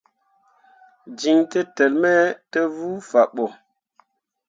Jin 1.19 1.39
tǝtǝlli 1.51 1.97
me 2.01 2.13
tevbu 2.51 2.89
fah 3.09 3.29
ɓo. 3.35 3.45